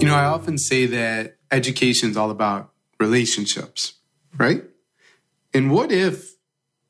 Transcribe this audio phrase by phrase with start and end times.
[0.00, 3.98] You know, I often say that education is all about relationships,
[4.38, 4.64] right?
[5.52, 6.36] And what if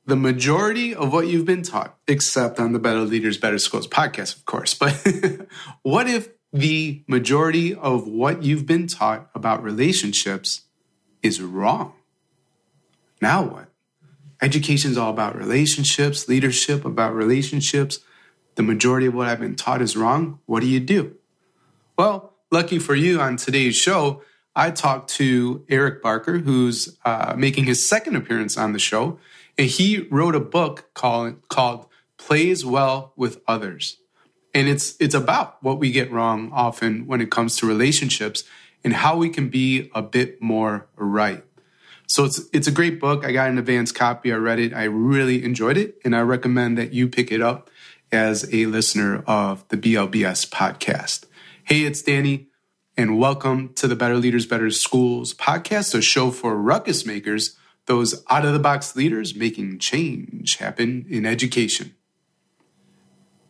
[0.06, 4.37] the majority of what you've been taught, except on the Better Leaders, Better Schools podcast,
[4.37, 4.95] of course, but
[5.83, 10.62] what if the majority of what you've been taught about relationships
[11.20, 11.95] is wrong?
[13.20, 13.70] Now what?
[14.40, 17.98] Education is all about relationships, leadership about relationships.
[18.54, 20.38] The majority of what I've been taught is wrong.
[20.46, 21.16] What do you do?
[21.98, 24.22] Well, lucky for you on today's show,
[24.54, 29.18] I talked to Eric Barker, who's uh, making his second appearance on the show,
[29.56, 31.86] and he wrote a book called called
[32.18, 33.98] "Plays Well with Others,"
[34.54, 38.45] and it's it's about what we get wrong often when it comes to relationships
[38.82, 41.45] and how we can be a bit more right.
[42.09, 43.24] So it's it's a great book.
[43.24, 44.32] I got an advance copy.
[44.32, 44.74] I read it.
[44.74, 47.70] I really enjoyed it, and I recommend that you pick it up
[48.10, 51.26] as a listener of the BLBS podcast.
[51.73, 52.48] Hey, it's Danny,
[52.97, 58.24] and welcome to the Better Leaders, Better Schools podcast, a show for ruckus makers, those
[58.29, 61.95] out of the box leaders making change happen in education.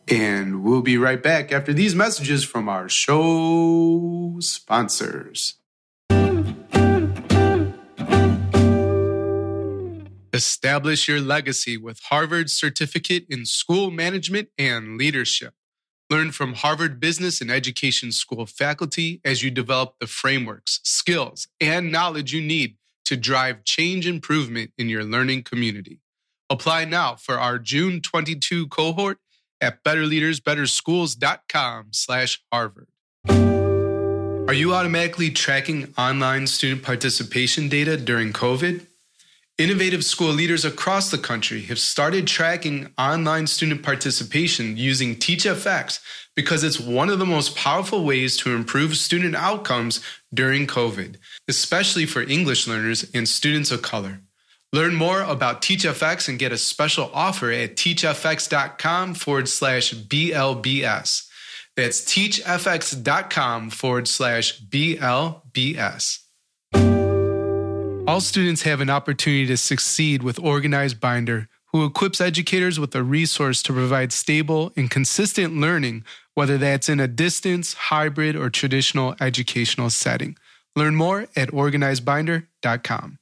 [0.06, 5.54] And we'll be right back after these messages from our show sponsors.
[10.34, 15.54] Establish your legacy with Harvard's certificate in school management and leadership.
[16.10, 21.92] Learn from Harvard Business and Education School faculty as you develop the frameworks, skills, and
[21.92, 26.00] knowledge you need to drive change improvement in your learning community.
[26.50, 29.18] Apply now for our June 22 cohort
[29.60, 32.88] at betterleadersbetterschools.com slash Harvard.
[33.28, 38.84] Are you automatically tracking online student participation data during COVID?
[39.60, 46.00] Innovative school leaders across the country have started tracking online student participation using TeachFX
[46.34, 50.00] because it's one of the most powerful ways to improve student outcomes
[50.32, 51.16] during COVID,
[51.46, 54.22] especially for English learners and students of color.
[54.72, 61.28] Learn more about TeachFX and get a special offer at teachfx.com forward slash BLBS.
[61.76, 66.29] That's teachfx.com forward slash BLBS.
[68.06, 73.02] All students have an opportunity to succeed with Organized Binder, who equips educators with a
[73.02, 79.14] resource to provide stable and consistent learning, whether that's in a distance, hybrid, or traditional
[79.20, 80.36] educational setting.
[80.74, 83.18] Learn more at organizedbinder.com.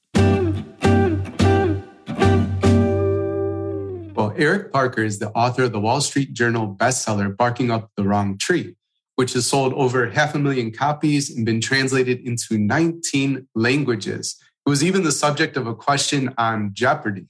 [4.15, 8.05] Well, Eric Barker is the author of the Wall Street Journal bestseller, Barking Up the
[8.05, 8.75] Wrong Tree,
[9.17, 14.41] which has sold over half a million copies and been translated into 19 languages.
[14.69, 17.25] It was even the subject of a question on Jeopardy!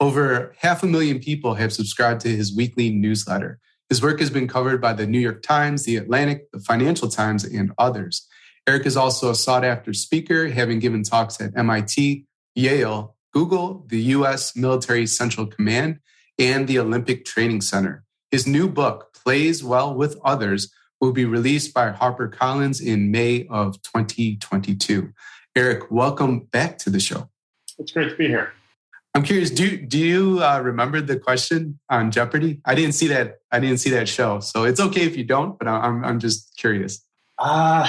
[0.00, 3.58] Over half a million people have subscribed to his weekly newsletter.
[3.88, 7.42] His work has been covered by the New York Times, the Atlantic, the Financial Times,
[7.42, 8.28] and others.
[8.66, 14.02] Eric is also a sought after speaker, having given talks at MIT, Yale, Google, the
[14.18, 14.54] U.S.
[14.54, 16.00] Military Central Command,
[16.38, 18.04] and the Olympic Training Center.
[18.30, 20.70] His new book, Plays Well with Others,
[21.00, 25.14] will be released by HarperCollins in May of 2022.
[25.56, 27.28] Eric, welcome back to the show.
[27.78, 28.52] It's great to be here.
[29.14, 29.50] I'm curious.
[29.50, 32.60] Do do you uh, remember the question on Jeopardy?
[32.64, 33.38] I didn't see that.
[33.52, 35.56] I didn't see that show, so it's okay if you don't.
[35.56, 37.00] But I'm I'm just curious.
[37.38, 37.88] Uh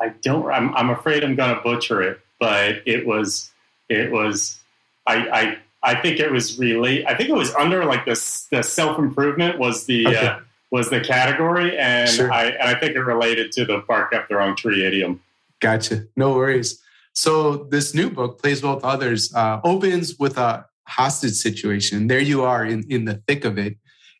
[0.00, 0.50] I don't.
[0.50, 3.50] I'm I'm afraid I'm going to butcher it, but it was
[3.88, 4.58] it was.
[5.06, 7.06] I I I think it was really.
[7.06, 8.46] I think it was under like this.
[8.50, 10.06] The self improvement was the.
[10.06, 10.26] Okay.
[10.26, 10.40] Uh,
[10.70, 12.32] was the category, and sure.
[12.32, 15.20] I and I think it related to the bark up the wrong tree idiom.
[15.62, 16.06] Gotcha.
[16.16, 16.82] No worries.
[17.14, 22.08] So this new book, Plays Well with Others, uh, opens with a hostage situation.
[22.08, 23.76] There you are in, in the thick of it.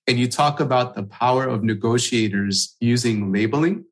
[0.06, 3.84] And you talk about the power of negotiators using labeling.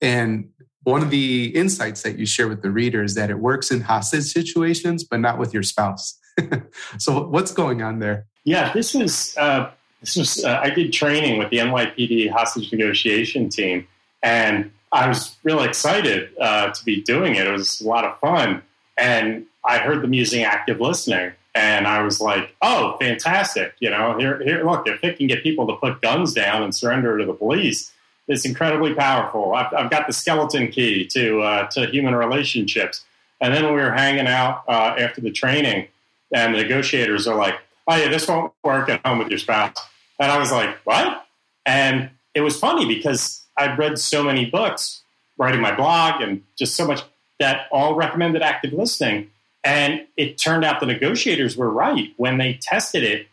[0.00, 0.48] And
[0.84, 3.82] one of the insights that you share with the reader is that it works in
[3.82, 6.18] hostage situations, but not with your spouse.
[6.98, 8.26] so what's going on there?
[8.44, 9.70] Yeah, this was uh,
[10.00, 13.88] this was uh, I did training with the NYPD hostage negotiation team,
[14.22, 17.46] and I was really excited uh, to be doing it.
[17.46, 18.62] It was a lot of fun.
[18.96, 21.32] And I heard them using active listening.
[21.54, 23.74] And I was like, oh, fantastic.
[23.78, 26.74] You know, here, here, look, if it can get people to put guns down and
[26.74, 27.92] surrender to the police,
[28.26, 29.54] it's incredibly powerful.
[29.54, 33.04] I've, I've got the skeleton key to, uh, to human relationships.
[33.40, 35.88] And then we were hanging out uh, after the training,
[36.32, 37.54] and the negotiators are like,
[37.86, 39.76] oh, yeah, this won't work at home with your spouse.
[40.18, 41.26] And I was like, what?
[41.66, 45.02] And it was funny because I've read so many books,
[45.38, 47.02] writing my blog, and just so much
[47.40, 49.30] that all recommended active listening.
[49.64, 53.26] And it turned out the negotiators were right when they tested it.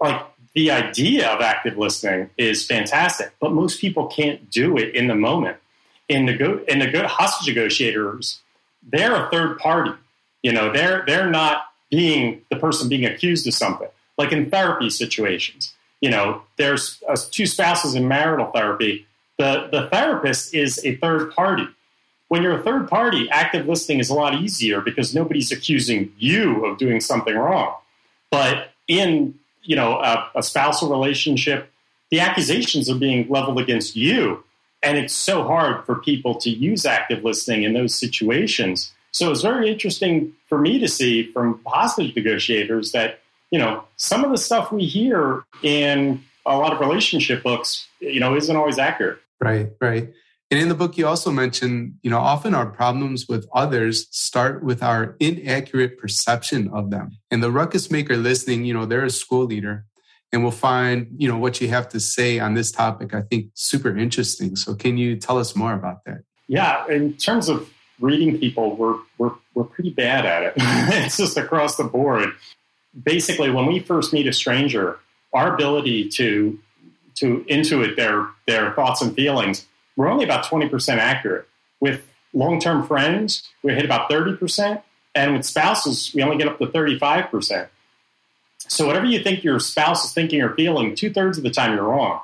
[0.00, 0.22] Like
[0.54, 5.14] the idea of active listening is fantastic, but most people can't do it in the
[5.14, 5.56] moment.
[6.08, 8.40] in nego- in nego- hostage negotiators,
[8.82, 9.92] they're a third party.
[10.42, 13.88] You know, they're they're not being the person being accused of something.
[14.18, 19.06] Like in therapy situations, you know, there's uh, two spouses in marital therapy.
[19.42, 21.66] The the therapist is a third party.
[22.28, 26.64] When you're a third party, active listening is a lot easier because nobody's accusing you
[26.64, 27.74] of doing something wrong.
[28.30, 29.34] But in
[29.64, 31.68] you know a, a spousal relationship,
[32.12, 34.44] the accusations are being leveled against you,
[34.80, 38.92] and it's so hard for people to use active listening in those situations.
[39.10, 43.18] So it's very interesting for me to see from hostage negotiators that
[43.50, 48.20] you know some of the stuff we hear in a lot of relationship books, you
[48.20, 49.18] know, isn't always accurate.
[49.42, 50.12] Right, right.
[50.50, 54.62] And in the book, you also mentioned, you know, often our problems with others start
[54.62, 57.16] with our inaccurate perception of them.
[57.30, 59.86] And the ruckus maker listening, you know, they're a school leader
[60.30, 63.46] and we'll find, you know, what you have to say on this topic, I think
[63.54, 64.54] super interesting.
[64.56, 66.18] So can you tell us more about that?
[66.48, 70.52] Yeah, in terms of reading people, we're, we're, we're pretty bad at it.
[70.58, 72.28] it's just across the board.
[73.02, 74.98] Basically, when we first meet a stranger,
[75.32, 76.58] our ability to
[77.16, 79.66] to intuit their their thoughts and feelings
[79.96, 81.46] we're only about 20% accurate.
[81.80, 84.82] With long term friends, we hit about 30%.
[85.14, 87.68] And with spouses, we only get up to 35%.
[88.58, 91.74] So, whatever you think your spouse is thinking or feeling, two thirds of the time
[91.74, 92.20] you're wrong.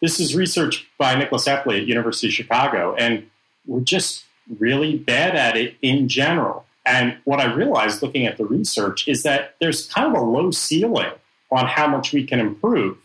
[0.00, 2.94] This is research by Nicholas Epley at University of Chicago.
[2.96, 3.30] And
[3.66, 4.24] we're just
[4.58, 6.66] really bad at it in general.
[6.84, 10.50] And what I realized looking at the research is that there's kind of a low
[10.50, 11.12] ceiling
[11.50, 12.98] on how much we can improve.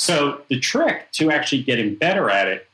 [0.00, 2.66] So, the trick to actually getting better at it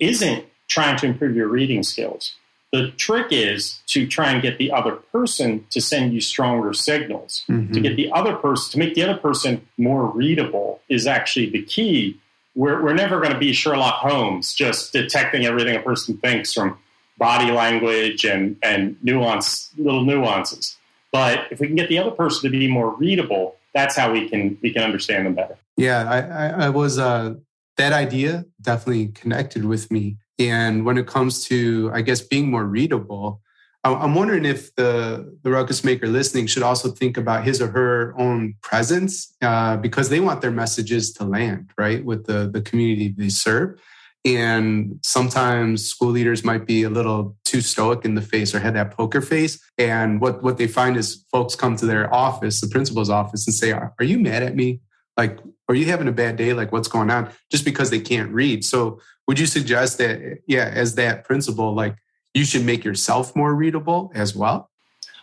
[0.00, 2.34] isn't trying to improve your reading skills.
[2.72, 7.44] The trick is to try and get the other person to send you stronger signals.
[7.46, 7.74] Mm-hmm.
[7.74, 11.60] To get the other person, to make the other person more readable is actually the
[11.60, 12.18] key.
[12.54, 16.78] We're, we're never going to be Sherlock Holmes, just detecting everything a person thinks from
[17.18, 20.78] body language and, and nuance, little nuances.
[21.10, 24.28] But if we can get the other person to be more readable, that's how we
[24.28, 25.56] can we can understand them better.
[25.76, 27.34] Yeah, I, I, I was uh,
[27.76, 30.18] that idea definitely connected with me.
[30.38, 33.40] And when it comes to, I guess, being more readable,
[33.84, 38.14] I'm wondering if the the ruckus maker listening should also think about his or her
[38.16, 43.12] own presence uh, because they want their messages to land right with the the community
[43.16, 43.80] they serve.
[44.24, 48.74] And sometimes school leaders might be a little too stoic in the face or had
[48.74, 49.60] that poker face.
[49.78, 53.54] And what what they find is folks come to their office, the principal's office, and
[53.54, 54.80] say, "Are, are you mad at me?
[55.16, 55.38] Like,
[55.68, 56.52] are you having a bad day?
[56.52, 57.30] Like, what's going on?
[57.50, 58.64] Just because they can't read.
[58.64, 61.96] So, would you suggest that, yeah, as that principal, like,
[62.34, 64.70] you should make yourself more readable as well?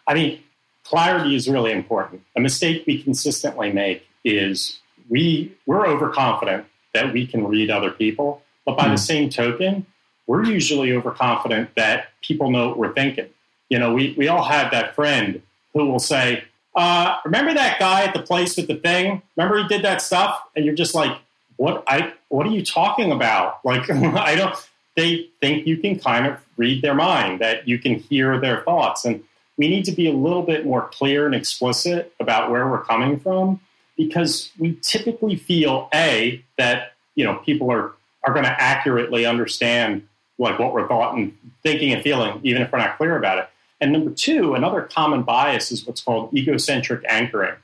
[0.08, 0.40] I mean,
[0.84, 2.24] clarity is really important.
[2.36, 8.42] A mistake we consistently make is we we're overconfident that we can read other people,
[8.70, 8.88] but by mm.
[8.88, 8.96] the hmm.
[8.98, 9.86] same token,
[10.28, 13.30] we're usually overconfident that people know what we're thinking.
[13.70, 15.42] You know, we, we all have that friend
[15.74, 16.44] who will say,
[16.76, 19.22] uh, remember that guy at the place with the thing?
[19.36, 20.42] Remember he did that stuff?
[20.56, 21.18] And you're just like,
[21.58, 21.84] what?
[21.88, 23.60] I what are you talking about?
[23.66, 24.56] Like, I don't.
[24.96, 29.06] They think you can kind of read their mind, that you can hear their thoughts,
[29.06, 29.24] and
[29.58, 33.20] we need to be a little bit more clear and explicit about where we're coming
[33.20, 33.60] from
[33.98, 37.94] because we typically feel a that you know people are
[38.30, 42.72] are going to accurately understand like what we're thought and thinking and feeling, even if
[42.72, 43.50] we're not clear about it.
[43.82, 47.56] And number two, another common bias is what's called egocentric anchoring,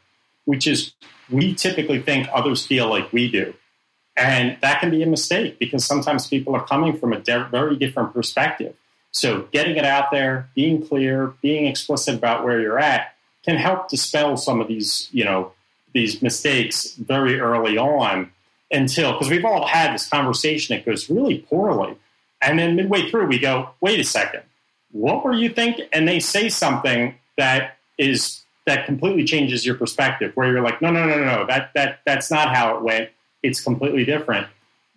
[0.46, 0.94] which is
[1.30, 3.54] we typically think others feel like we do.
[4.18, 7.76] And that can be a mistake because sometimes people are coming from a de- very
[7.76, 8.76] different perspective.
[9.12, 13.90] So getting it out there, being clear, being explicit about where you're at can help
[13.90, 15.52] dispel some of these, you know,
[15.94, 18.32] these mistakes very early on
[18.72, 21.96] until because we've all had this conversation that goes really poorly.
[22.42, 24.44] And then midway through we go, wait a second,
[24.92, 25.88] what were you thinking?
[25.92, 30.90] And they say something that is that completely changes your perspective, where you're like, no,
[30.90, 33.10] no, no, no, no, that that that's not how it went.
[33.44, 34.48] It's completely different.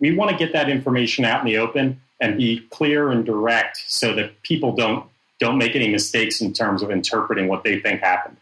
[0.01, 3.85] We want to get that information out in the open and be clear and direct,
[3.87, 5.05] so that people don't
[5.39, 8.37] don't make any mistakes in terms of interpreting what they think happened.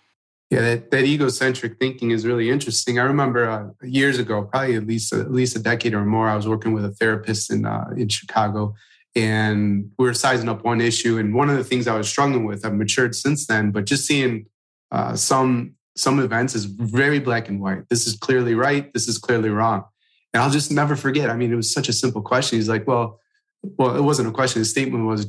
[0.50, 3.00] Yeah, that, that egocentric thinking is really interesting.
[3.00, 6.36] I remember uh, years ago, probably at least at least a decade or more, I
[6.36, 8.74] was working with a therapist in uh, in Chicago,
[9.16, 11.18] and we were sizing up one issue.
[11.18, 14.06] And one of the things I was struggling with, I've matured since then, but just
[14.06, 14.46] seeing
[14.92, 17.88] uh, some some events is very black and white.
[17.88, 18.92] This is clearly right.
[18.92, 19.84] This is clearly wrong.
[20.32, 21.30] And I'll just never forget.
[21.30, 22.58] I mean, it was such a simple question.
[22.58, 23.18] He's like, well,
[23.78, 24.60] well, it wasn't a question.
[24.60, 25.26] The statement was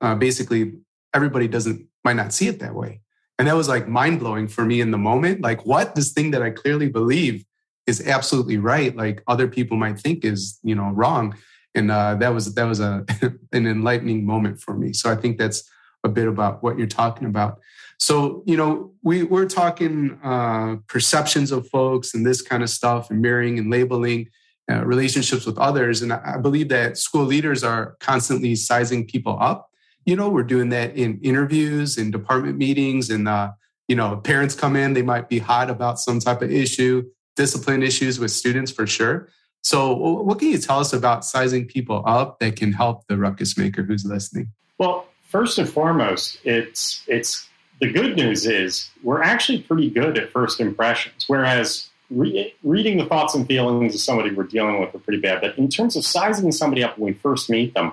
[0.00, 0.72] uh, basically
[1.14, 3.00] everybody doesn't might not see it that way.
[3.38, 5.40] And that was like mind blowing for me in the moment.
[5.40, 7.44] Like, what this thing that I clearly believe
[7.86, 11.36] is absolutely right, like other people might think is, you know, wrong.
[11.74, 13.04] and uh, that was that was a
[13.52, 14.92] an enlightening moment for me.
[14.92, 15.68] So I think that's
[16.04, 17.58] a bit about what you're talking about.
[17.98, 23.10] So you know, we we're talking uh, perceptions of folks and this kind of stuff,
[23.10, 24.28] and mirroring and labeling.
[24.72, 26.00] Uh, relationships with others.
[26.00, 29.68] And I believe that school leaders are constantly sizing people up.
[30.04, 33.52] You know, we're doing that in interviews, in department meetings, and uh,
[33.88, 37.04] you know, parents come in, they might be hot about some type of issue,
[37.36, 39.28] discipline issues with students for sure.
[39.62, 43.56] So, what can you tell us about sizing people up that can help the ruckus
[43.56, 44.48] maker who's listening?
[44.76, 47.48] Well, first and foremost, it's it's
[47.80, 53.06] the good news is we're actually pretty good at first impressions, whereas re- reading the
[53.06, 55.40] thoughts and feelings of somebody we're dealing with are pretty bad.
[55.40, 57.92] But in terms of sizing somebody up when we first meet them,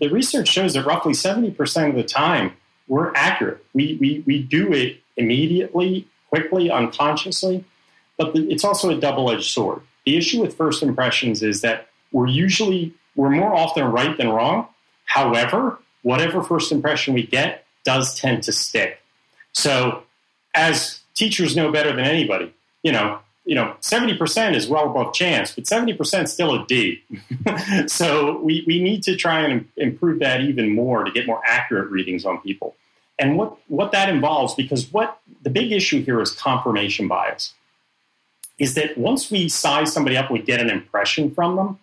[0.00, 2.52] the research shows that roughly seventy percent of the time
[2.88, 3.64] we're accurate.
[3.74, 7.64] We we we do it immediately, quickly, unconsciously.
[8.18, 9.82] But the, it's also a double edged sword.
[10.04, 14.68] The issue with first impressions is that we're usually, we're more often right than wrong.
[15.04, 19.02] However, whatever first impression we get does tend to stick.
[19.52, 20.04] So,
[20.54, 25.52] as teachers know better than anybody, you know, you know, 70% is well above chance,
[25.52, 27.02] but 70% is still a D.
[27.86, 31.88] so we, we need to try and improve that even more to get more accurate
[31.90, 32.74] readings on people.
[33.20, 37.54] And what, what that involves, because what the big issue here is confirmation bias,
[38.58, 41.78] is that once we size somebody up, we get an impression from them,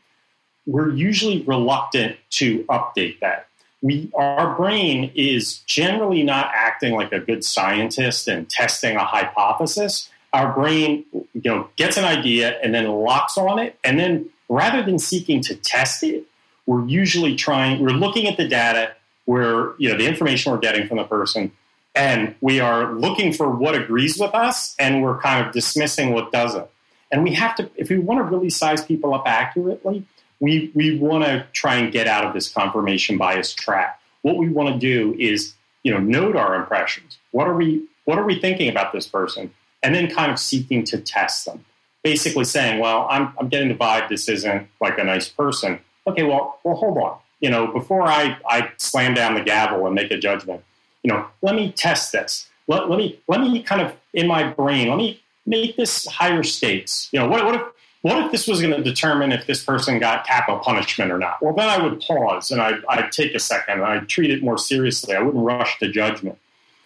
[0.65, 3.47] we're usually reluctant to update that.
[3.81, 10.09] We, our brain is generally not acting like a good scientist and testing a hypothesis.
[10.33, 14.83] Our brain, you know, gets an idea and then locks on it, and then rather
[14.83, 16.25] than seeking to test it,
[16.65, 17.81] we're usually trying.
[17.81, 18.93] We're looking at the data
[19.25, 21.51] where you know the information we're getting from the person.
[21.95, 26.31] And we are looking for what agrees with us and we're kind of dismissing what
[26.31, 26.67] doesn't.
[27.11, 30.03] And we have to if we want to really size people up accurately
[30.43, 34.01] we we want to try and get out of this confirmation bias trap.
[34.23, 37.17] What we want to do is you know note our impressions.
[37.31, 40.83] What are we what are we thinking about this person and then kind of seeking
[40.83, 41.63] to test them
[42.03, 46.23] basically saying well i'm, I'm getting the vibe this isn't like a nice person okay
[46.23, 50.11] well well hold on you know, before I, I slam down the gavel and make
[50.11, 50.63] a judgment,
[51.03, 52.47] you know, let me test this.
[52.69, 56.41] Let, let me let me kind of in my brain, let me make this higher
[56.41, 57.09] stakes.
[57.11, 57.61] You know, what, what if
[58.01, 61.41] what if this was going to determine if this person got capital punishment or not?
[61.41, 64.41] Well, then I would pause and I'd, I'd take a second and I'd treat it
[64.41, 65.13] more seriously.
[65.13, 66.39] I wouldn't rush to judgment.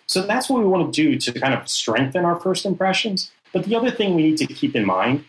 [0.07, 3.31] So that's what we want to do to kind of strengthen our first impressions.
[3.53, 5.25] But the other thing we need to keep in mind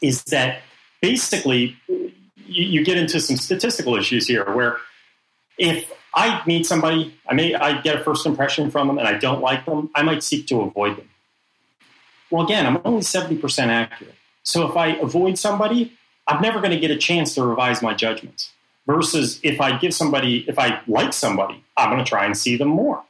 [0.00, 0.62] is that
[1.00, 2.04] basically you,
[2.46, 4.78] you get into some statistical issues here where
[5.58, 9.18] if I meet somebody, I may I get a first impression from them and I
[9.18, 11.08] don't like them, I might seek to avoid them.
[12.30, 14.14] Well, again, I'm only 70% accurate.
[14.42, 15.92] So if I avoid somebody,
[16.26, 18.50] I'm never going to get a chance to revise my judgments.
[18.86, 22.56] Versus if I give somebody, if I like somebody, I'm going to try and see
[22.56, 23.02] them more.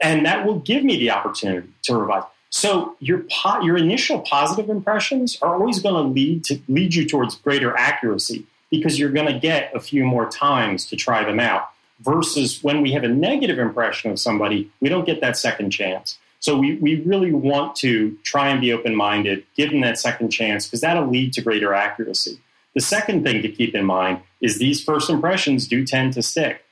[0.00, 2.24] And that will give me the opportunity to revise.
[2.50, 7.06] So your po- your initial positive impressions are always going to lead to lead you
[7.06, 11.40] towards greater accuracy because you're going to get a few more times to try them
[11.40, 11.70] out.
[12.00, 16.16] Versus when we have a negative impression of somebody, we don't get that second chance.
[16.40, 20.30] So we, we really want to try and be open minded, give them that second
[20.30, 22.38] chance, because that'll lead to greater accuracy.
[22.74, 26.64] The second thing to keep in mind is these first impressions do tend to stick.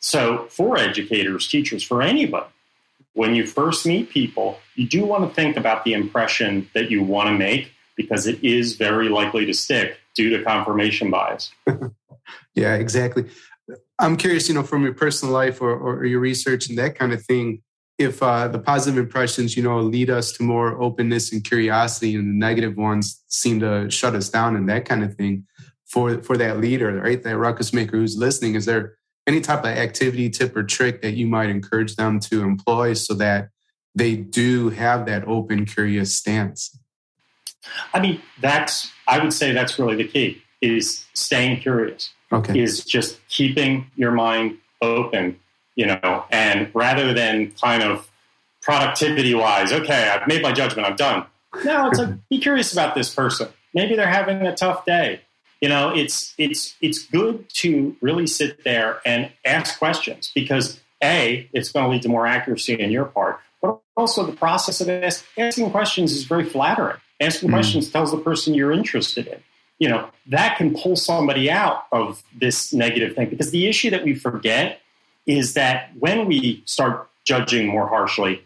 [0.00, 2.46] So for educators, teachers, for anybody,
[3.14, 7.02] when you first meet people, you do want to think about the impression that you
[7.02, 11.52] want to make because it is very likely to stick due to confirmation bias.
[12.54, 13.28] yeah, exactly.
[13.98, 17.12] I'm curious, you know, from your personal life or, or your research and that kind
[17.12, 17.62] of thing,
[17.98, 22.28] if uh, the positive impressions, you know, lead us to more openness and curiosity, and
[22.28, 25.46] the negative ones seem to shut us down and that kind of thing,
[25.86, 29.66] for for that leader, right, that ruckus maker who's listening, is there any type of
[29.66, 33.48] activity, tip, or trick that you might encourage them to employ so that
[33.94, 36.78] they do have that open, curious stance?
[37.94, 42.10] I mean, that's I would say that's really the key is staying curious.
[42.32, 42.58] Okay.
[42.58, 45.38] Is just keeping your mind open,
[45.74, 48.10] you know, and rather than kind of
[48.62, 51.26] productivity wise, okay, I've made my judgment, I'm done.
[51.64, 53.48] No, it's like be curious about this person.
[53.74, 55.20] Maybe they're having a tough day.
[55.62, 61.48] You know, it's it's it's good to really sit there and ask questions because a
[61.52, 64.88] it's going to lead to more accuracy in your part, but also the process of
[64.88, 66.96] asking questions is very flattering.
[67.20, 67.52] Asking mm.
[67.52, 69.38] questions tells the person you're interested in.
[69.78, 74.02] You know, that can pull somebody out of this negative thing because the issue that
[74.02, 74.80] we forget
[75.26, 78.42] is that when we start judging more harshly,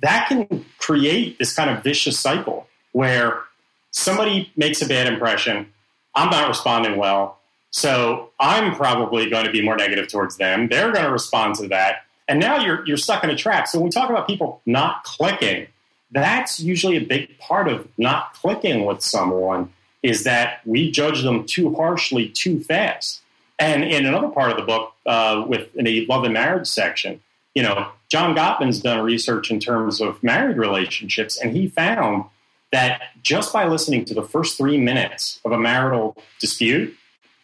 [0.00, 3.42] that can create this kind of vicious cycle where
[3.90, 5.70] somebody makes a bad impression,
[6.16, 7.38] I'm not responding well,
[7.70, 10.68] So I'm probably going to be more negative towards them.
[10.68, 12.06] They're going to respond to that.
[12.26, 13.68] And now you're, you're stuck in a trap.
[13.68, 15.66] So when we talk about people not clicking,
[16.10, 21.44] that's usually a big part of not clicking with someone is that we judge them
[21.44, 23.20] too harshly too fast.
[23.58, 27.20] And in another part of the book, uh, with in the love and marriage section,
[27.54, 32.24] you know, John Gottman's done research in terms of married relationships, and he found
[32.72, 36.94] that just by listening to the first three minutes of a marital dispute,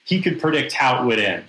[0.05, 1.45] he could predict how it would end.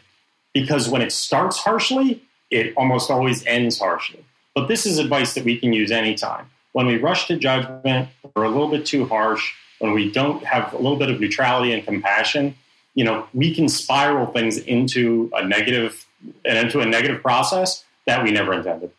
[0.53, 4.24] Because when it starts harshly, it almost always ends harshly.
[4.53, 6.50] But this is advice that we can use anytime.
[6.74, 10.72] When we rush to judgment, we're a little bit too harsh, when we don't have
[10.74, 12.56] a little bit of neutrality and compassion,
[12.94, 16.06] you know, we can spiral things into a negative
[16.46, 18.92] and into a negative process that we never intended.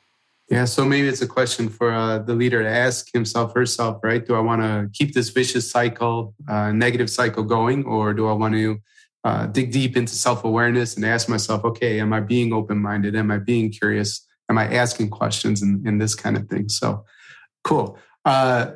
[0.51, 4.25] Yeah, so maybe it's a question for uh, the leader to ask himself, herself, right?
[4.25, 8.33] Do I want to keep this vicious cycle, uh, negative cycle going, or do I
[8.33, 8.79] want to
[9.25, 13.17] uh, dig deep into self awareness and ask myself, okay, am I being open minded?
[13.17, 14.27] Am I being curious?
[14.51, 16.69] Am I asking questions and, and this kind of thing?
[16.69, 17.07] So,
[17.63, 17.99] cool.
[18.27, 18.73] Uh,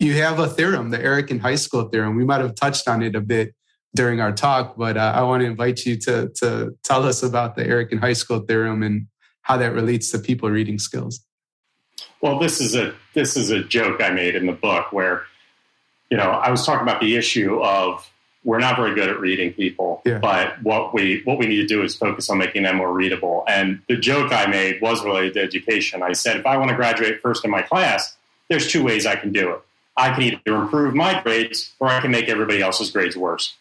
[0.00, 2.16] you have a theorem, the Eric in high school theorem.
[2.16, 3.54] We might have touched on it a bit
[3.94, 7.54] during our talk, but uh, I want to invite you to to tell us about
[7.54, 9.06] the Eric in high school theorem and
[9.42, 11.20] how that relates to people reading skills.
[12.20, 15.24] Well, this is a this is a joke I made in the book where,
[16.10, 18.08] you know, I was talking about the issue of
[18.44, 20.18] we're not very good at reading people, yeah.
[20.18, 23.44] but what we what we need to do is focus on making them more readable.
[23.48, 26.02] And the joke I made was related to education.
[26.02, 28.16] I said if I want to graduate first in my class,
[28.48, 29.60] there's two ways I can do it.
[29.96, 33.54] I can either improve my grades or I can make everybody else's grades worse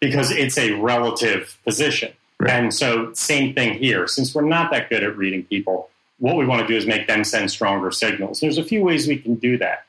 [0.00, 2.12] because it's a relative position.
[2.40, 2.52] Right.
[2.52, 4.06] And so, same thing here.
[4.06, 7.06] Since we're not that good at reading people, what we want to do is make
[7.06, 8.40] them send stronger signals.
[8.40, 9.84] There's a few ways we can do that.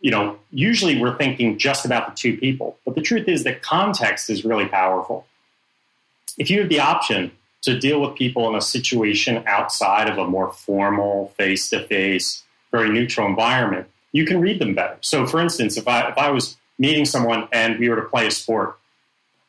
[0.00, 3.62] You know, usually we're thinking just about the two people, but the truth is that
[3.62, 5.26] context is really powerful.
[6.38, 10.26] If you have the option to deal with people in a situation outside of a
[10.28, 14.96] more formal, face to face, very neutral environment, you can read them better.
[15.00, 18.28] So, for instance, if I if I was meeting someone and we were to play
[18.28, 18.78] a sport,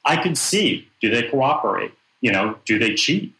[0.03, 1.91] I could see do they cooperate?
[2.21, 3.33] You know, do they cheat?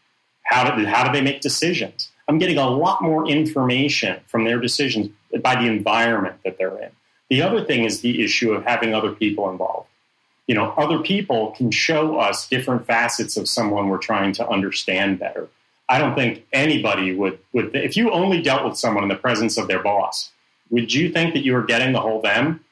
[0.44, 2.10] How do how do they make decisions?
[2.28, 5.10] I'm getting a lot more information from their decisions
[5.42, 6.90] by the environment that they're in.
[7.30, 9.88] The other thing is the issue of having other people involved.
[10.46, 15.18] You know, other people can show us different facets of someone we're trying to understand
[15.18, 15.48] better.
[15.88, 19.56] I don't think anybody would would if you only dealt with someone in the presence
[19.58, 20.30] of their boss,
[20.70, 22.64] would you think that you were getting the whole them?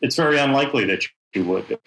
[0.00, 1.78] It's very unlikely that you would.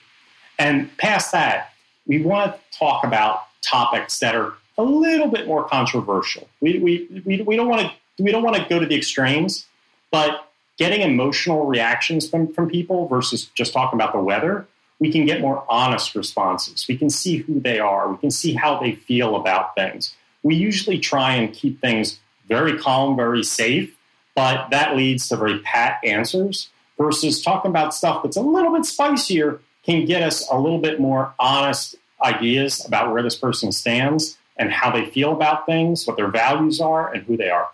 [0.60, 1.74] And past that,
[2.06, 6.48] we want to talk about topics that are a little bit more controversial.
[6.62, 9.68] We, we, we, we don't want to we don't want to go to the extremes,
[10.12, 14.68] but getting emotional reactions from, from people versus just talking about the weather,
[15.00, 16.88] we can get more honest responses.
[16.88, 18.12] We can see who they are.
[18.12, 20.16] We can see how they feel about things.
[20.44, 23.96] We usually try and keep things very calm, very safe,
[24.36, 28.86] but that leads to very pat answers versus talking about stuff that's a little bit
[28.86, 34.38] spicier can get us a little bit more honest ideas about where this person stands
[34.58, 37.70] and how they feel about things, what their values are, and who they are.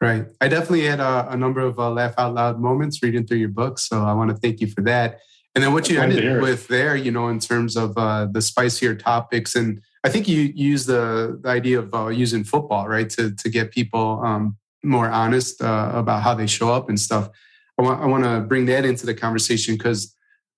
[0.00, 0.26] Right.
[0.40, 3.48] I definitely had a, a number of uh, laugh out loud moments reading through your
[3.48, 3.78] book.
[3.78, 5.20] So I want to thank you for that.
[5.54, 8.94] And then what you ended with there, you know, in terms of uh, the spicier
[8.94, 13.34] topics, and I think you use the, the idea of uh, using football, right, to
[13.34, 17.30] to get people um, more honest uh, about how they show up and stuff.
[17.78, 20.13] I want I want to bring that into the conversation because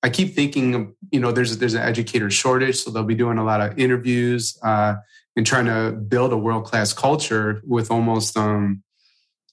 [0.07, 3.45] I keep thinking, you know, there's there's an educator shortage, so they'll be doing a
[3.45, 4.95] lot of interviews uh,
[5.35, 8.85] and trying to build a world class culture with almost um,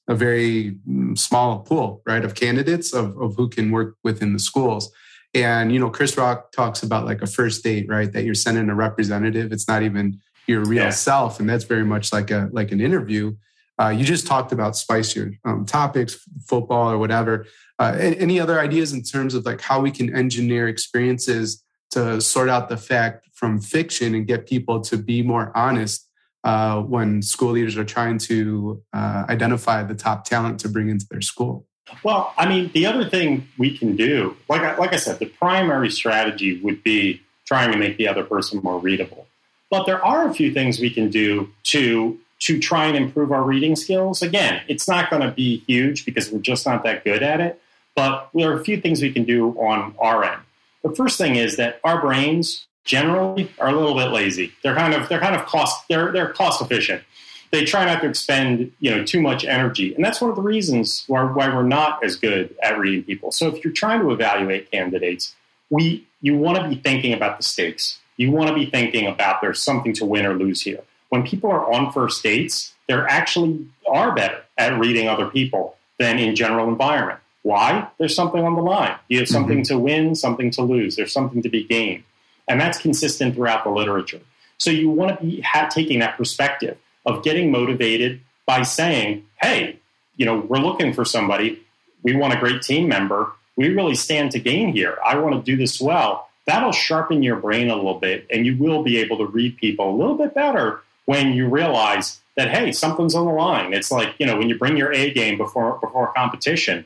[0.08, 4.38] a very mm, small pool, right, of candidates of, of who can work within the
[4.38, 4.92] schools.
[5.34, 8.14] And you know, Chris Rock talks about like a first date, right?
[8.14, 9.52] That you're sending a representative.
[9.52, 10.90] It's not even your real yeah.
[10.92, 13.36] self, and that's very much like a like an interview.
[13.82, 17.48] Uh, you just talked about spicier um, topics, football or whatever.
[17.84, 22.48] Uh, any other ideas in terms of like how we can engineer experiences to sort
[22.48, 26.08] out the fact from fiction and get people to be more honest
[26.46, 31.06] uh, when school leaders are trying to uh, identify the top talent to bring into
[31.12, 31.66] their school?
[32.04, 35.26] Well, I mean, the other thing we can do, like I, like I said, the
[35.26, 39.28] primary strategy would be trying to make the other person more readable.
[39.70, 43.44] But there are a few things we can do to to try and improve our
[43.44, 44.22] reading skills.
[44.22, 47.62] Again, it's not going to be huge because we're just not that good at it,
[47.96, 50.42] but there are a few things we can do on our end.
[50.84, 54.52] The first thing is that our brains generally are a little bit lazy.
[54.64, 57.04] They're kind of they're kind of cost they're they're cost efficient.
[57.52, 60.42] They try not to expend you know too much energy, and that's one of the
[60.42, 63.32] reasons why, why we're not as good at reading people.
[63.32, 65.36] So if you're trying to evaluate candidates,
[65.70, 68.00] we you want to be thinking about the stakes.
[68.18, 70.82] you want to be thinking about there's something to win or lose here.
[71.10, 76.20] When people are on first dates, they're actually are better at reading other people than
[76.20, 77.20] in general environment.
[77.44, 77.88] Why?
[77.98, 78.96] There's something on the line.
[79.10, 79.74] You have something mm-hmm.
[79.74, 80.96] to win, something to lose.
[80.96, 82.04] There's something to be gained.
[82.48, 84.22] And that's consistent throughout the literature.
[84.58, 89.80] So you want to be ha- taking that perspective of getting motivated by saying, hey,
[90.16, 91.62] you know, we're looking for somebody.
[92.02, 93.32] We want a great team member.
[93.56, 94.98] We really stand to gain here.
[95.06, 96.30] I want to do this well.
[96.46, 99.90] That'll sharpen your brain a little bit, and you will be able to read people
[99.90, 103.74] a little bit better when you realize that hey, something's on the line.
[103.74, 106.86] It's like you know when you bring your A game before before a competition.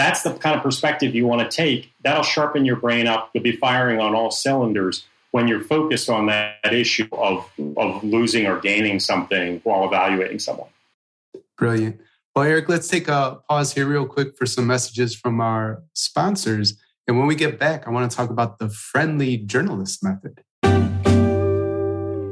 [0.00, 1.92] That's the kind of perspective you want to take.
[2.02, 3.28] That'll sharpen your brain up.
[3.34, 8.46] You'll be firing on all cylinders when you're focused on that, issue of of losing
[8.46, 10.70] or gaining something while evaluating someone.
[11.58, 12.00] Brilliant.
[12.34, 16.78] Well, Eric, let's take a pause here real quick for some messages from our sponsors.
[17.06, 20.42] And when we get back, I want to talk about the friendly journalist method.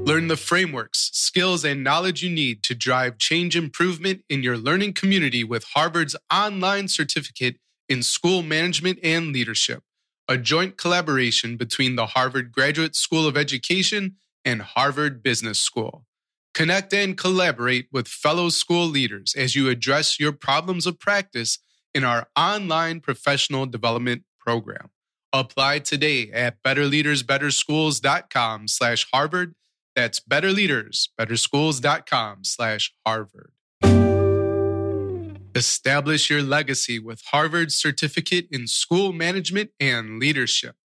[0.09, 4.95] Learn the frameworks, skills, and knowledge you need to drive change improvement in your learning
[4.95, 7.57] community with Harvard's online certificate
[7.91, 9.83] in school management and leadership,
[10.27, 14.17] a joint collaboration between the Harvard Graduate School of Education
[14.47, 16.07] and Harvard Business School.
[16.55, 21.59] Connect and collaborate with fellow school leaders as you address your problems of practice
[21.93, 24.89] in our online professional development program.
[25.35, 29.55] Apply today at betterleadersbetterschools.com slash Harvard
[29.99, 33.51] that's betterleadersbetterschools.com slash Harvard.
[35.57, 40.77] Establish your legacy with Harvard's certificate in school management and leadership.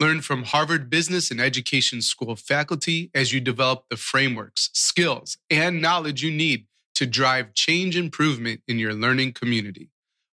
[0.00, 5.80] Learn from Harvard Business and Education School faculty as you develop the frameworks, skills, and
[5.80, 9.90] knowledge you need to drive change improvement in your learning community.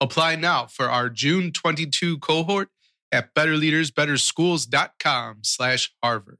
[0.02, 2.68] Apply now for our June 22 cohort
[3.10, 6.40] at betterleadersbetterschools.com slash Harvard.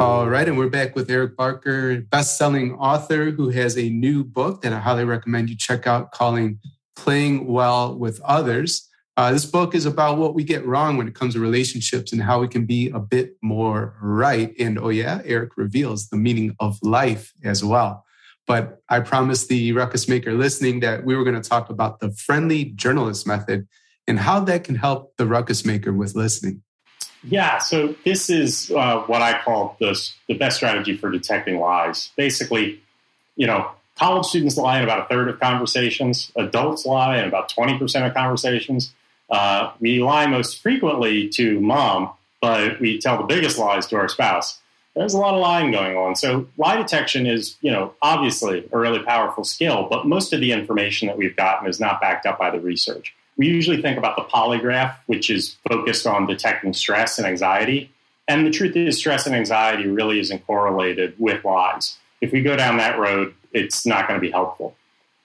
[0.00, 4.62] All right, and we're back with Eric Barker, best-selling author who has a new book
[4.62, 6.58] that I highly recommend you check out calling
[6.96, 8.88] Playing Well with Others.
[9.18, 12.22] Uh, this book is about what we get wrong when it comes to relationships and
[12.22, 14.54] how we can be a bit more right.
[14.58, 18.06] And oh, yeah, Eric reveals the meaning of life as well.
[18.46, 22.10] But I promised the ruckus maker listening that we were going to talk about the
[22.12, 23.68] friendly journalist method
[24.06, 26.62] and how that can help the ruckus maker with listening.
[27.22, 32.10] Yeah, so this is uh, what I call the, the best strategy for detecting lies.
[32.16, 32.80] Basically,
[33.36, 37.50] you know, college students lie in about a third of conversations, adults lie in about
[37.50, 38.92] 20% of conversations.
[39.28, 44.08] Uh, we lie most frequently to mom, but we tell the biggest lies to our
[44.08, 44.58] spouse.
[44.96, 46.16] There's a lot of lying going on.
[46.16, 50.52] So lie detection is, you know, obviously a really powerful skill, but most of the
[50.52, 54.16] information that we've gotten is not backed up by the research we usually think about
[54.16, 57.90] the polygraph, which is focused on detecting stress and anxiety.
[58.28, 61.96] And the truth is, stress and anxiety really isn't correlated with lies.
[62.20, 64.76] If we go down that road, it's not going to be helpful.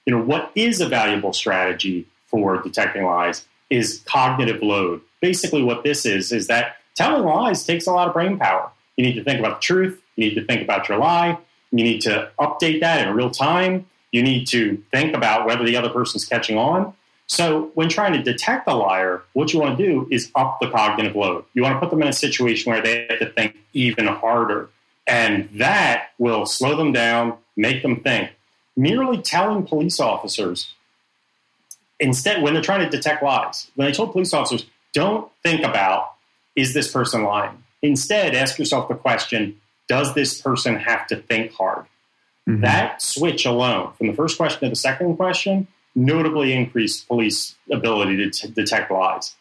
[0.06, 5.02] You know, what is a valuable strategy for detecting lies is cognitive load.
[5.22, 8.72] Basically, what this is, is that telling lies takes a lot of brain power.
[8.96, 11.38] You need to think about the truth, you need to think about your lie,
[11.72, 15.76] you need to update that in real time, you need to think about whether the
[15.76, 16.94] other person's catching on.
[17.28, 20.70] So, when trying to detect a liar, what you want to do is up the
[20.70, 21.46] cognitive load.
[21.54, 24.70] You want to put them in a situation where they have to think even harder.
[25.08, 28.32] And that will slow them down, make them think.
[28.78, 30.74] Merely telling police officers,
[32.00, 36.14] instead, when they're trying to detect lies, when they told police officers, don't think about,
[36.56, 37.64] is this person lying?
[37.82, 41.86] Instead, ask yourself the question, does this person have to think hard?
[42.48, 42.62] Mm-hmm.
[42.62, 48.18] That switch alone, from the first question to the second question, notably increased police ability
[48.18, 49.36] to t- detect lies.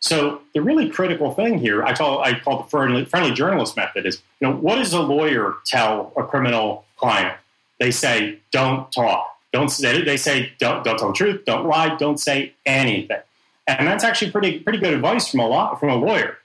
[0.00, 4.06] So the really critical thing here, I call I call the friendly, friendly journalist method
[4.06, 7.36] is, you know, what does a lawyer tell a criminal client?
[7.80, 9.34] They say, don't talk.
[9.52, 13.20] Don't say, they say, don't, don't tell the truth, don't lie, don't say anything.
[13.66, 16.38] And that's actually pretty, pretty good advice from a lot, from a lawyer.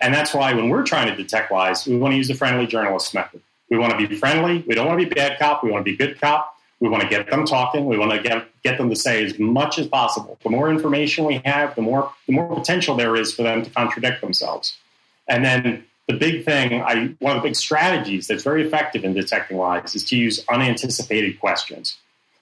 [0.00, 2.66] And that's why when we're trying to detect lies, we want to use the friendly
[2.66, 3.40] journalist method.
[3.70, 4.64] We want to be friendly.
[4.66, 5.64] We don't want to be bad cop.
[5.64, 6.55] We want to be good cop.
[6.80, 7.86] We want to get them talking.
[7.86, 10.38] We want to get, get them to say as much as possible.
[10.42, 13.70] The more information we have, the more the more potential there is for them to
[13.70, 14.76] contradict themselves.
[15.26, 19.14] And then the big thing, I, one of the big strategies that's very effective in
[19.14, 21.96] detecting lies is to use unanticipated questions.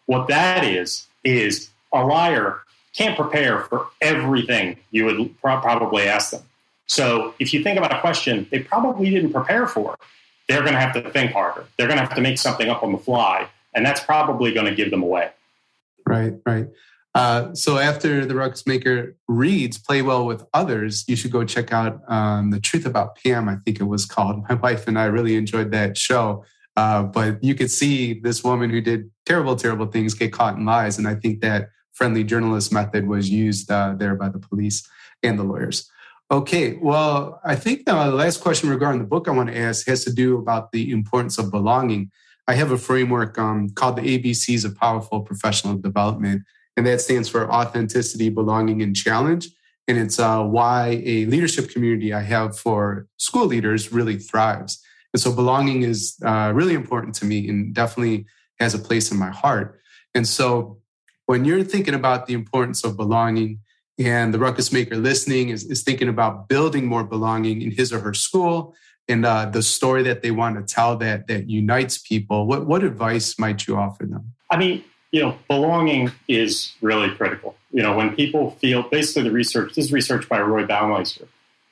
[0.07, 2.61] What that is, is a liar
[2.95, 6.43] can't prepare for everything you would pro- probably ask them.
[6.87, 9.97] So if you think about a question they probably didn't prepare for,
[10.49, 11.67] they're going to have to think harder.
[11.77, 14.67] They're going to have to make something up on the fly, and that's probably going
[14.67, 15.31] to give them away.
[16.07, 16.69] Right, right.
[17.15, 21.73] Uh, so after the Ruckus Maker reads Play Well with Others, you should go check
[21.73, 24.45] out um, The Truth About Pam, I think it was called.
[24.49, 26.45] My wife and I really enjoyed that show.
[26.77, 30.65] Uh, but you could see this woman who did terrible, terrible things get caught in
[30.65, 30.99] lies.
[30.99, 34.87] And I think that friendly journalist method was used uh, there by the police
[35.23, 35.89] and the lawyers.
[36.31, 40.05] Okay, well, I think the last question regarding the book I want to ask has
[40.05, 42.11] to do about the importance of belonging.
[42.47, 46.43] I have a framework um, called the ABCs of Powerful Professional Development,
[46.77, 49.49] and that stands for authenticity, belonging, and challenge.
[49.87, 54.83] And it's uh, why a leadership community I have for school leaders really thrives.
[55.13, 58.27] And so belonging is uh, really important to me and definitely
[58.59, 59.79] has a place in my heart.
[60.15, 60.79] And so
[61.27, 63.61] when you're thinking about the importance of belonging
[63.99, 68.01] and the ruckus maker listening is, is thinking about building more belonging in his or
[68.01, 68.75] her school
[69.09, 72.83] and uh, the story that they want to tell that that unites people what, what
[72.83, 74.33] advice might you offer them?
[74.51, 77.57] I mean you know belonging is really critical.
[77.71, 81.27] You know when people feel basically the research this is research by roy baumeister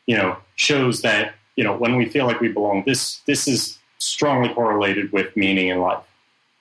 [0.07, 3.79] you know shows that you know when we feel like we belong this this is
[4.03, 6.03] strongly correlated with meaning in life.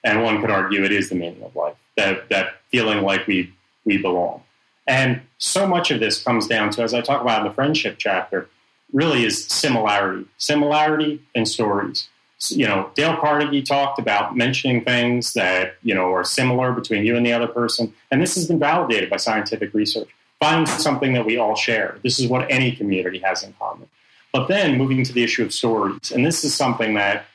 [0.03, 3.53] And one could argue it is the meaning of life that that feeling like we
[3.85, 4.43] we belong.
[4.87, 7.95] And so much of this comes down to, as I talk about in the friendship
[7.97, 8.49] chapter,
[8.93, 12.09] really is similarity, similarity in stories.
[12.49, 17.15] You know, Dale Carnegie talked about mentioning things that you know are similar between you
[17.15, 20.09] and the other person, and this has been validated by scientific research.
[20.39, 21.99] Find something that we all share.
[22.03, 23.87] This is what any community has in common.
[24.33, 27.25] But then moving to the issue of stories, and this is something that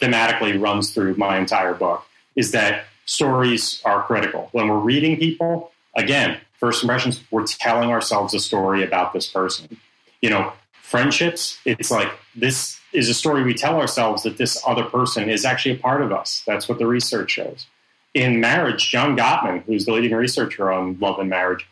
[0.00, 4.50] thematically runs through my entire book, is that stories are critical.
[4.52, 9.78] When we're reading people, again, first impressions, we're telling ourselves a story about this person.
[10.20, 10.52] You know,
[10.84, 15.44] friendships, it's like this is a story we tell ourselves that this other person is
[15.44, 16.42] actually a part of us.
[16.46, 17.66] That's what the research shows.
[18.12, 21.66] In marriage, John Gottman, who's the leading researcher on love and marriage,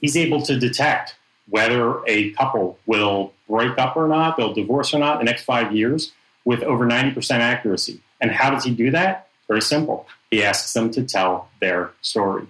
[0.00, 1.14] he's able to detect
[1.48, 5.44] whether a couple will break up or not, they'll divorce or not in the next
[5.44, 6.12] five years
[6.44, 8.00] with over 90% accuracy.
[8.20, 9.28] And how does he do that?
[9.46, 10.06] Very simple.
[10.30, 12.46] He asks them to tell their story.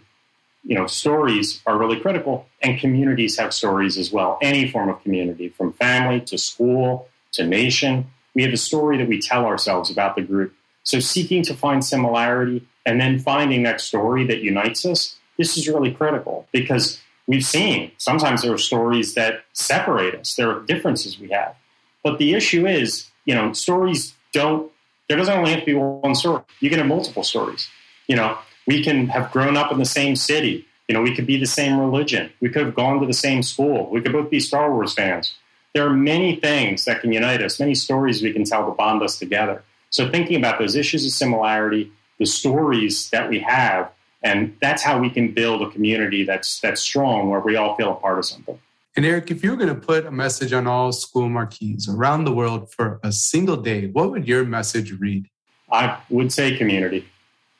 [0.68, 4.38] You know, stories are really critical, and communities have stories as well.
[4.42, 9.08] Any form of community, from family to school to nation, we have a story that
[9.08, 10.52] we tell ourselves about the group.
[10.84, 15.66] So, seeking to find similarity and then finding that story that unites us, this is
[15.68, 21.18] really critical because we've seen sometimes there are stories that separate us, there are differences
[21.18, 21.56] we have.
[22.04, 24.70] But the issue is, you know, stories don't
[25.08, 26.42] there doesn't only have to be one story.
[26.60, 27.68] You can have multiple stories.
[28.06, 28.36] You know,
[28.68, 30.66] we can have grown up in the same city.
[30.88, 32.30] You know, we could be the same religion.
[32.40, 33.88] We could have gone to the same school.
[33.90, 35.34] We could both be Star Wars fans.
[35.72, 39.02] There are many things that can unite us, many stories we can tell to bond
[39.02, 39.64] us together.
[39.88, 43.90] So thinking about those issues of similarity, the stories that we have,
[44.22, 47.92] and that's how we can build a community that's that's strong where we all feel
[47.92, 48.58] a part of something.
[48.96, 52.24] And Eric, if you were going to put a message on all school marquees around
[52.24, 55.26] the world for a single day, what would your message read?
[55.72, 57.06] I would say community.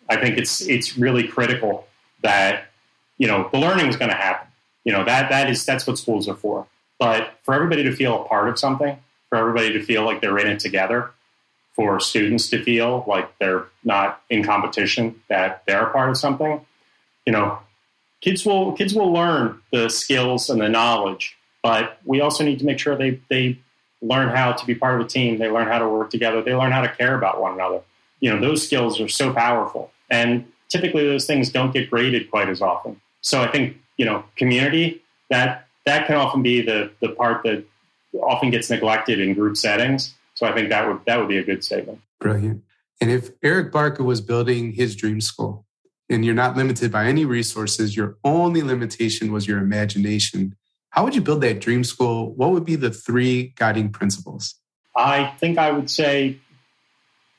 [0.09, 1.87] I think it's it's really critical
[2.23, 2.69] that
[3.19, 4.49] you know the learning is going to happen.
[4.85, 6.67] You know that that is that's what schools are for.
[6.99, 10.39] But for everybody to feel a part of something, for everybody to feel like they're
[10.39, 11.11] in it together,
[11.73, 16.61] for students to feel like they're not in competition, that they're a part of something,
[17.25, 17.59] you know,
[18.21, 22.65] kids will kids will learn the skills and the knowledge, but we also need to
[22.65, 23.59] make sure they they
[24.01, 25.39] learn how to be part of a team.
[25.39, 26.43] They learn how to work together.
[26.43, 27.81] They learn how to care about one another.
[28.21, 32.49] You know, those skills are so powerful, and typically those things don't get graded quite
[32.49, 33.01] as often.
[33.21, 37.65] So I think you know, community that that can often be the the part that
[38.23, 40.15] often gets neglected in group settings.
[40.35, 42.01] So I think that would that would be a good statement.
[42.21, 42.63] Brilliant.
[43.01, 45.67] And if Eric Barker was building his dream school,
[46.09, 50.57] and you're not limited by any resources, your only limitation was your imagination,
[50.91, 52.33] how would you build that dream school?
[52.33, 54.55] What would be the three guiding principles?
[54.97, 56.39] I think I would say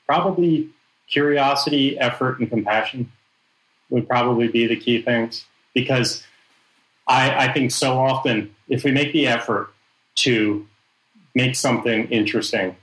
[0.06, 0.70] probably
[1.10, 3.10] curiosity, effort, and compassion
[3.90, 5.44] would probably be the key things
[5.74, 6.24] because
[7.06, 9.72] I, I think so often if we make the effort
[10.16, 10.66] to
[11.34, 12.76] make something interesting,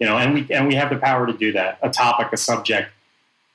[0.00, 2.36] you know, and we and we have the power to do that, a topic, a
[2.36, 2.90] subject,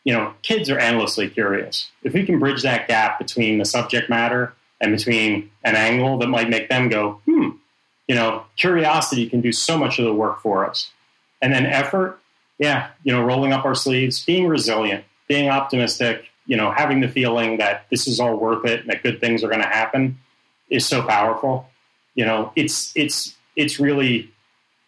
[0.04, 1.90] you know, kids are endlessly curious.
[2.04, 6.28] If we can bridge that gap between the subject matter and between an angle that
[6.28, 7.52] might make them go, hmm,
[8.08, 10.92] You know, curiosity can do so much of the work for us.
[11.42, 12.20] And then effort,
[12.60, 17.08] yeah, you know, rolling up our sleeves, being resilient, being optimistic, you know, having the
[17.08, 20.18] feeling that this is all worth it and that good things are going to happen
[20.70, 21.70] is so powerful.
[22.16, 24.32] You know, it's it's it's really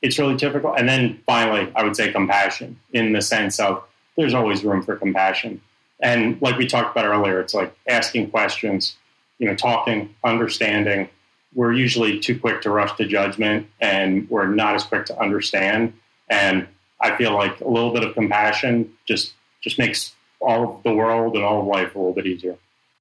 [0.01, 0.73] it's really typical.
[0.73, 3.83] And then finally, I would say compassion in the sense of
[4.17, 5.61] there's always room for compassion.
[5.99, 8.95] And like we talked about earlier, it's like asking questions,
[9.39, 11.09] you know, talking, understanding.
[11.53, 15.93] We're usually too quick to rush to judgment and we're not as quick to understand.
[16.29, 16.67] And
[17.01, 21.35] I feel like a little bit of compassion just just makes all of the world
[21.35, 22.57] and all of life a little bit easier.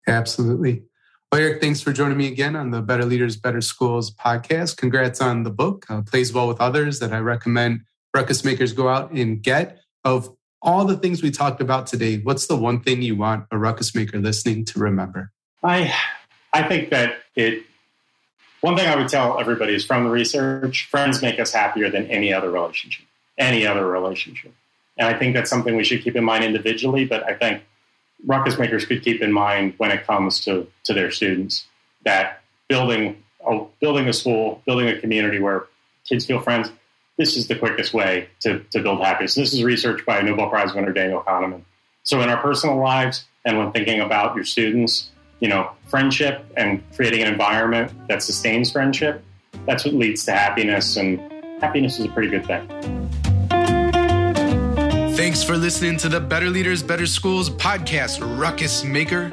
[0.07, 0.83] Absolutely.
[1.31, 4.77] Well, Eric, thanks for joining me again on the Better Leaders, Better Schools podcast.
[4.77, 5.85] Congrats on the book.
[5.89, 7.81] Uh, plays well with others that I recommend
[8.15, 9.81] ruckus makers go out and get.
[10.05, 13.59] Of all the things we talked about today, what's the one thing you want a
[13.59, 15.33] ruckus maker listening to remember?
[15.63, 15.95] I,
[16.53, 17.65] I think that it.
[18.61, 22.07] One thing I would tell everybody is from the research, friends make us happier than
[22.07, 23.05] any other relationship.
[23.39, 24.53] Any other relationship.
[24.97, 27.63] And I think that's something we should keep in mind individually, but I think
[28.27, 31.67] ruckus makers could keep in mind when it comes to, to their students
[32.05, 35.65] that building a, building a school, building a community where
[36.09, 36.71] kids feel friends,
[37.17, 39.35] this is the quickest way to, to build happiness.
[39.35, 41.63] This is research by Nobel Prize winner Daniel Kahneman.
[42.03, 46.83] So in our personal lives and when thinking about your students, you know, friendship and
[46.95, 49.23] creating an environment that sustains friendship,
[49.67, 51.21] that's what leads to happiness and
[51.61, 53.24] happiness is a pretty good thing.
[55.17, 59.31] Thanks for listening to the Better Leaders, Better Schools podcast, Ruckus Maker.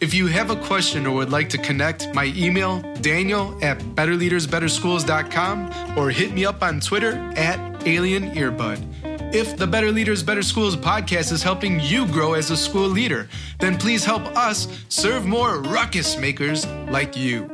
[0.00, 5.98] If you have a question or would like to connect, my email, daniel at betterleadersbetterschools.com
[5.98, 9.34] or hit me up on Twitter at Alien Earbud.
[9.34, 13.28] If the Better Leaders, Better Schools podcast is helping you grow as a school leader,
[13.58, 17.53] then please help us serve more ruckus makers like you.